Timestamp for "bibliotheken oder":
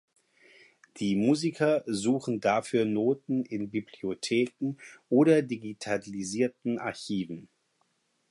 3.69-5.43